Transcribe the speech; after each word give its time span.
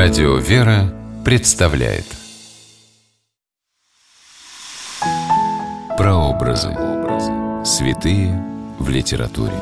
Радио 0.00 0.36
«Вера» 0.36 0.94
представляет 1.24 2.04
Прообразы. 5.96 6.68
Святые 7.64 8.40
в 8.78 8.88
литературе. 8.90 9.60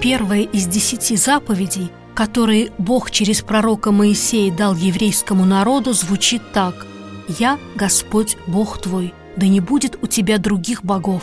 Первая 0.00 0.40
из 0.40 0.66
десяти 0.66 1.16
заповедей, 1.16 1.92
которые 2.14 2.72
Бог 2.78 3.10
через 3.10 3.42
пророка 3.42 3.92
Моисея 3.92 4.50
дал 4.50 4.74
еврейскому 4.74 5.44
народу, 5.44 5.92
звучит 5.92 6.40
так 6.54 6.86
«Я 7.38 7.58
Господь 7.74 8.38
Бог 8.46 8.80
твой, 8.80 9.12
да 9.36 9.46
не 9.46 9.60
будет 9.60 10.02
у 10.02 10.06
тебя 10.06 10.38
других 10.38 10.82
богов». 10.82 11.22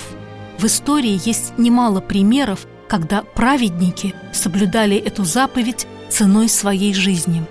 В 0.58 0.66
истории 0.66 1.20
есть 1.24 1.54
немало 1.60 2.02
примеров, 2.02 2.66
когда 2.88 3.22
праведники 3.22 4.16
соблюдали 4.34 4.98
эту 4.98 5.24
заповедь 5.24 5.86
ценой 6.10 6.50
своей 6.50 6.96
жизни. 6.96 7.46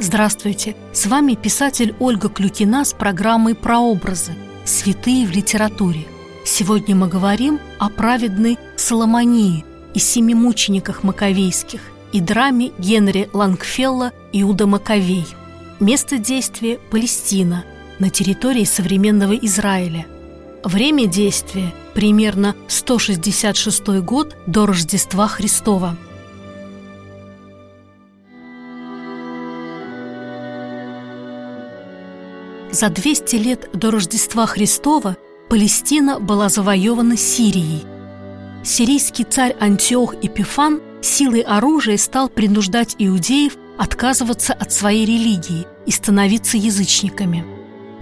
Здравствуйте! 0.00 0.74
С 0.92 1.06
вами 1.06 1.34
писатель 1.34 1.94
Ольга 2.00 2.28
Клюкина 2.28 2.84
с 2.84 2.92
программой 2.92 3.54
«Прообразы. 3.54 4.32
Святые 4.64 5.24
в 5.26 5.30
литературе». 5.30 6.06
Сегодня 6.44 6.96
мы 6.96 7.06
говорим 7.06 7.60
о 7.78 7.90
праведной 7.90 8.58
Соломонии 8.76 9.64
и 9.94 10.00
семи 10.00 10.34
мучениках 10.34 11.04
маковейских 11.04 11.80
и 12.12 12.20
драме 12.20 12.72
Генри 12.78 13.28
Лангфелла 13.32 14.12
«Иуда 14.32 14.66
Маковей». 14.66 15.26
Место 15.78 16.18
действия– 16.18 16.78
Палестина, 16.90 17.64
на 18.00 18.10
территории 18.10 18.64
современного 18.64 19.34
Израиля. 19.34 20.06
Время 20.64 21.06
действия– 21.06 21.72
примерно 21.94 22.56
166 22.66 23.86
год 24.02 24.36
до 24.46 24.66
Рождества 24.66 25.28
Христова. 25.28 25.96
За 32.72 32.90
200 32.90 33.36
лет 33.36 33.70
до 33.72 33.90
Рождества 33.90 34.46
Христова 34.46 35.16
Палестина 35.48 36.18
была 36.18 36.48
завоевана 36.48 37.16
Сирией. 37.16 37.84
Сирийский 38.64 39.24
царь 39.24 39.56
Антиох 39.60 40.14
Эпифан 40.22 40.80
силой 41.00 41.40
оружия 41.40 41.96
стал 41.96 42.28
принуждать 42.28 42.96
иудеев 42.98 43.56
отказываться 43.78 44.54
от 44.54 44.72
своей 44.72 45.06
религии 45.06 45.66
и 45.86 45.92
становиться 45.92 46.56
язычниками. 46.56 47.44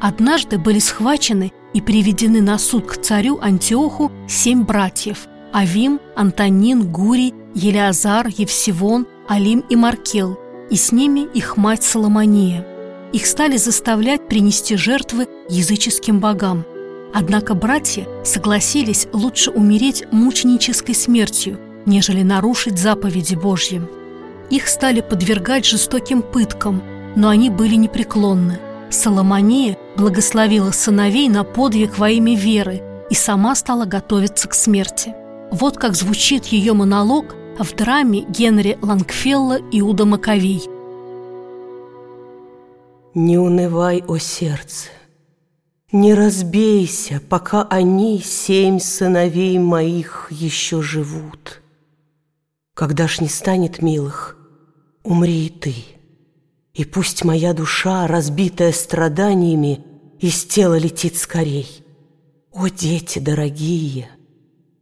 Однажды 0.00 0.58
были 0.58 0.78
схвачены 0.78 1.52
и 1.76 1.82
приведены 1.82 2.40
на 2.40 2.56
суд 2.56 2.86
к 2.86 2.96
царю 3.02 3.38
Антиоху 3.38 4.10
семь 4.26 4.64
братьев– 4.64 5.28
Авим, 5.52 6.00
Антонин, 6.14 6.90
Гурий, 6.90 7.34
Елеазар, 7.54 8.28
Евсивон, 8.28 9.06
Алим 9.28 9.60
и 9.68 9.76
Маркел, 9.76 10.38
и 10.70 10.76
с 10.76 10.90
ними 10.90 11.28
их 11.34 11.58
мать 11.58 11.82
Соломония. 11.82 12.66
Их 13.12 13.26
стали 13.26 13.58
заставлять 13.58 14.26
принести 14.26 14.76
жертвы 14.76 15.28
языческим 15.50 16.18
богам. 16.18 16.64
Однако 17.12 17.52
братья 17.52 18.06
согласились 18.24 19.06
лучше 19.12 19.50
умереть 19.50 20.04
мученической 20.10 20.94
смертью, 20.94 21.58
нежели 21.84 22.22
нарушить 22.22 22.78
заповеди 22.78 23.34
Божьи. 23.34 23.82
Их 24.48 24.66
стали 24.68 25.02
подвергать 25.02 25.66
жестоким 25.66 26.22
пыткам, 26.22 26.82
но 27.16 27.28
они 27.28 27.50
были 27.50 27.74
непреклонны. 27.74 28.60
Соломония 28.88 29.75
благословила 29.96 30.70
сыновей 30.70 31.28
на 31.28 31.44
подвиг 31.44 31.98
во 31.98 32.10
имя 32.10 32.36
веры 32.36 32.82
и 33.10 33.14
сама 33.14 33.54
стала 33.54 33.86
готовиться 33.86 34.48
к 34.48 34.54
смерти. 34.54 35.14
Вот 35.50 35.78
как 35.78 35.94
звучит 35.94 36.46
ее 36.46 36.72
монолог 36.72 37.34
в 37.58 37.74
драме 37.74 38.24
Генри 38.28 38.78
Лангфелла 38.82 39.58
«Иуда 39.72 40.04
Маковей». 40.04 40.62
«Не 43.14 43.38
унывай, 43.38 44.04
о 44.06 44.18
сердце, 44.18 44.88
не 45.90 46.12
разбейся, 46.12 47.22
пока 47.26 47.62
они, 47.62 48.20
семь 48.20 48.78
сыновей 48.78 49.58
моих, 49.58 50.28
еще 50.30 50.82
живут. 50.82 51.62
Когда 52.74 53.08
ж 53.08 53.20
не 53.20 53.28
станет 53.28 53.80
милых, 53.80 54.36
умри 55.02 55.46
и 55.46 55.48
ты». 55.48 55.74
И 56.76 56.84
пусть 56.84 57.24
моя 57.24 57.54
душа, 57.54 58.06
разбитая 58.06 58.70
страданиями, 58.70 59.82
из 60.20 60.44
тела 60.44 60.78
летит 60.78 61.16
скорей. 61.16 61.84
О, 62.52 62.68
дети 62.68 63.18
дорогие! 63.18 64.08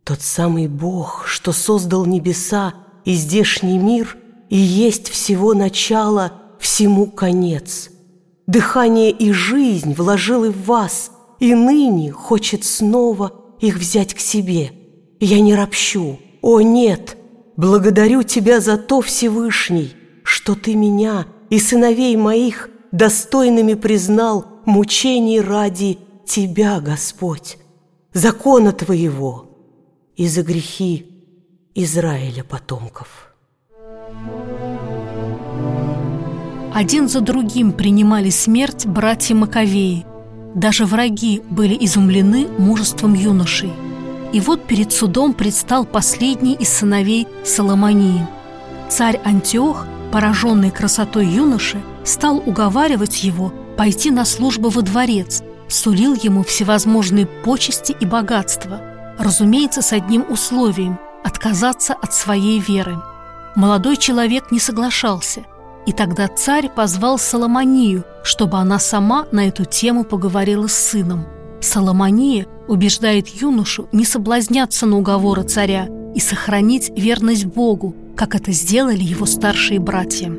Тот 0.05 0.21
самый 0.21 0.69
Бог, 0.69 1.25
что 1.27 1.53
создал 1.53 2.05
небеса 2.05 2.75
и 3.05 3.15
здешний 3.15 3.79
мир, 3.79 4.17
и 4.51 4.57
есть 4.57 5.09
всего 5.09 5.55
начало, 5.55 6.33
всему 6.61 7.07
конец. 7.07 7.91
Дыхание 8.47 9.11
и 9.11 9.33
жизнь 9.33 9.95
вложил 9.95 10.45
и 10.45 10.51
в 10.51 10.67
вас, 10.67 11.11
и 11.41 11.55
ныне 11.55 12.13
хочет 12.13 12.65
снова 12.65 13.33
их 13.61 13.77
взять 13.77 14.15
к 14.15 14.21
себе. 14.21 14.73
Я 15.19 15.41
не 15.41 15.55
ропщу, 15.55 16.19
о 16.43 16.61
нет, 16.61 17.17
благодарю 17.57 18.23
Тебя 18.23 18.61
за 18.61 18.77
то, 18.77 19.01
Всевышний, 19.01 19.95
что 20.23 20.55
Ты 20.55 20.75
меня 20.75 21.27
и 21.49 21.59
сыновей 21.59 22.17
моих 22.17 22.69
достойными 22.93 23.75
признал 23.75 24.45
мучений 24.67 25.41
ради 25.41 25.99
Тебя, 26.27 26.81
Господь, 26.81 27.59
закона 28.13 28.73
Твоего 28.73 29.51
и 30.17 30.27
за 30.27 30.43
грехи 30.43 31.07
Израиля 31.75 32.45
потомков. 32.45 33.35
Один 36.73 37.09
за 37.09 37.21
другим 37.21 37.73
принимали 37.73 38.31
смерть 38.31 38.87
братья 38.87 39.35
Маковеи. 39.35 40.07
Даже 40.55 40.87
враги 40.87 41.43
были 41.51 41.77
изумлены 41.85 42.49
мужеством 42.59 43.15
юношей. 43.15 43.73
И 44.33 44.41
вот 44.41 44.65
перед 44.65 44.93
судом 44.93 45.35
предстал 45.35 45.85
последний 45.85 46.55
из 46.55 46.69
сыновей 46.69 47.29
Соломонии. 47.45 48.27
Царь 48.89 49.21
Антиох 49.25 49.87
пораженный 50.15 50.71
красотой 50.71 51.27
юноши, 51.27 51.83
стал 52.05 52.41
уговаривать 52.47 53.25
его 53.25 53.53
пойти 53.77 54.11
на 54.11 54.25
службу 54.25 54.69
во 54.69 54.83
дворец, 54.83 55.43
сулил 55.69 56.15
ему 56.15 56.43
всевозможные 56.43 57.27
почести 57.27 57.97
и 57.99 58.07
богатства, 58.07 58.81
разумеется, 59.19 59.83
с 59.83 59.93
одним 59.93 60.25
условием– 60.31 60.99
отказаться 61.25 61.95
от 61.95 62.13
своей 62.13 62.61
веры. 62.61 62.97
Молодой 63.57 63.97
человек 63.97 64.51
не 64.51 64.59
соглашался, 64.59 65.45
и 65.87 65.93
тогда 65.93 66.29
царь 66.29 66.69
позвал 66.69 67.19
Соломонию, 67.19 68.05
чтобы 68.23 68.59
она 68.59 68.79
сама 68.79 69.27
на 69.33 69.49
эту 69.49 69.65
тему 69.65 70.05
поговорила 70.05 70.67
с 70.67 70.75
сыном. 70.75 71.27
Соломония 71.61 72.47
убеждает 72.69 73.29
юношу 73.29 73.89
не 73.93 74.05
соблазняться 74.05 74.87
на 74.87 74.99
уговоры 74.99 75.45
царя 75.45 75.89
и 76.15 76.21
сохранить 76.21 76.91
верность 76.97 77.47
Богу, 77.47 77.95
как 78.17 78.35
это 78.35 78.53
сделали 78.53 79.03
его 79.03 79.27
старшие 79.27 79.81
братья. 79.81 80.33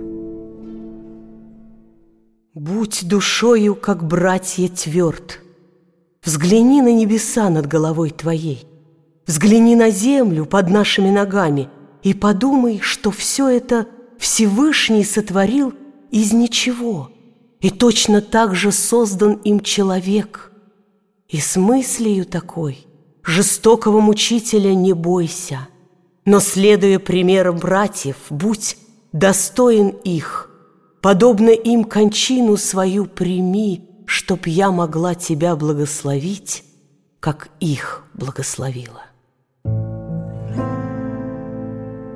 Будь 2.55 3.07
душою, 3.07 3.75
как 3.75 4.03
братья, 4.07 4.67
тверд. 4.69 5.41
Взгляни 6.23 6.81
на 6.81 6.91
небеса 6.91 7.49
над 7.49 7.67
головой 7.67 8.09
твоей. 8.09 8.65
Взгляни 9.27 9.75
на 9.75 9.91
землю 9.91 10.45
под 10.45 10.69
нашими 10.69 11.11
ногами 11.11 11.69
и 12.01 12.15
подумай, 12.15 12.79
что 12.79 13.11
все 13.11 13.49
это 13.49 13.87
Всевышний 14.17 15.03
сотворил 15.03 15.73
из 16.09 16.33
ничего, 16.33 17.11
и 17.59 17.69
точно 17.69 18.21
так 18.21 18.55
же 18.55 18.71
создан 18.71 19.33
им 19.43 19.59
человек. 19.59 20.51
И 21.27 21.39
с 21.39 21.57
мыслью 21.57 22.25
такой 22.25 22.87
жестокого 23.23 23.99
мучителя 23.99 24.73
не 24.73 24.93
бойся– 24.93 25.67
но, 26.25 26.39
следуя 26.39 26.97
примерам 26.97 27.57
братьев, 27.57 28.17
будь 28.31 28.77
достоин 29.13 29.89
их, 29.89 30.44
Подобно 31.05 31.51
им 31.51 31.83
кончину 31.83 32.57
свою 32.57 33.05
прими, 33.05 33.87
Чтоб 34.07 34.47
я 34.47 34.71
могла 34.71 35.13
тебя 35.13 35.55
благословить, 35.55 36.63
Как 37.19 37.49
их 37.59 38.03
благословила. 38.15 39.03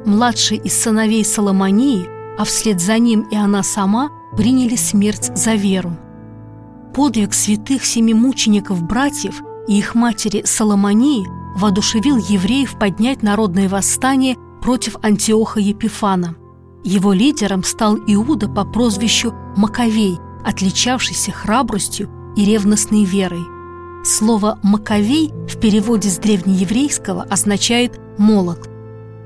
Младший 0.08 0.58
из 0.58 0.74
сыновей 0.74 1.24
Соломонии, 1.24 2.08
а 2.40 2.46
вслед 2.46 2.82
за 2.82 2.98
ним 2.98 3.28
и 3.30 3.36
она 3.36 3.62
сама, 3.62 4.10
приняли 4.36 4.76
смерть 4.76 5.38
за 5.38 5.54
веру. 5.54 5.96
Подвиг 6.96 7.36
святых 7.36 7.86
семи 7.86 8.16
мучеников 8.16 8.82
братьев 8.82 9.40
и 9.68 9.78
их 9.78 9.94
матери 9.94 10.42
Соломонии– 10.46 11.28
воодушевил 11.60 12.18
евреев 12.18 12.80
поднять 12.80 13.22
народное 13.22 13.70
восстание 13.70 14.36
против 14.64 14.96
Антиоха 15.04 15.60
Епифана. 15.60 16.36
Его 16.84 17.14
лидером 17.14 17.64
стал 17.64 17.98
Иуда 18.08 18.48
по 18.48 18.64
прозвищу 18.64 19.34
Маковей, 19.56 20.18
отличавшийся 20.46 21.32
храбростью 21.32 22.10
и 22.36 22.46
ревностной 22.46 23.04
верой. 23.04 23.44
Слово 24.06 24.58
«маковей» 24.64 25.34
в 25.48 25.60
переводе 25.60 26.10
с 26.10 26.18
древнееврейского 26.18 27.24
означает 27.24 28.00
«молот». 28.18 28.70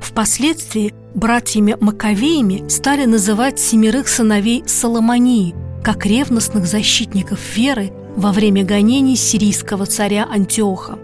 Впоследствии 0.01 0.94
братьями 1.13 1.77
Маковеями 1.79 2.67
стали 2.69 3.05
называть 3.05 3.59
семерых 3.59 4.07
сыновей 4.07 4.63
Соломонии, 4.65 5.53
как 5.83 6.05
ревностных 6.05 6.65
защитников 6.65 7.39
веры 7.55 7.94
во 8.15 8.31
время 8.31 8.63
гонений 8.63 9.15
сирийского 9.15 9.85
царя 9.85 10.27
Антиоха. 10.29 10.97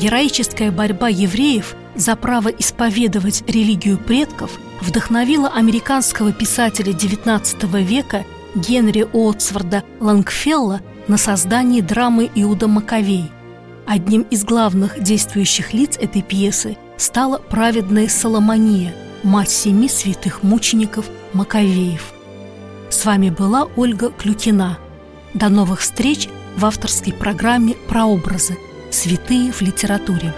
Героическая 0.00 0.70
борьба 0.70 1.08
евреев 1.08 1.76
за 1.94 2.16
право 2.16 2.48
исповедовать 2.48 3.44
религию 3.46 3.98
предков 3.98 4.58
вдохновила 4.80 5.50
американского 5.50 6.32
писателя 6.32 6.94
XIX 6.94 7.82
века 7.82 8.24
Генри 8.54 9.06
Уотсворда 9.12 9.84
Лангфелла 10.00 10.80
на 11.06 11.18
создание 11.18 11.82
драмы 11.82 12.30
«Иуда 12.34 12.66
Маковей». 12.66 13.30
Одним 13.86 14.22
из 14.22 14.42
главных 14.44 15.02
действующих 15.02 15.74
лиц 15.74 15.98
этой 15.98 16.22
пьесы 16.22 16.78
стала 16.96 17.36
праведная 17.36 18.08
Соломония, 18.08 18.94
мать 19.22 19.50
семи 19.50 19.88
святых 19.88 20.42
мучеников 20.42 21.10
Маковеев. 21.34 22.14
С 22.88 23.04
вами 23.04 23.28
была 23.28 23.68
Ольга 23.76 24.08
Клюкина. 24.08 24.78
До 25.34 25.50
новых 25.50 25.80
встреч 25.80 26.28
в 26.56 26.64
авторской 26.64 27.12
программе 27.12 27.74
«Прообразы. 27.86 28.56
Святые 28.92 29.52
в 29.52 29.62
литературе». 29.62 30.34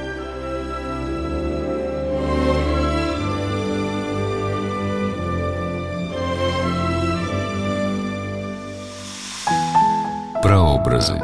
Прообразы. 10.42 11.14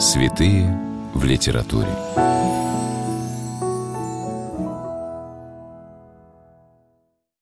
Святые 0.00 0.76
в 1.14 1.24
литературе. 1.24 1.88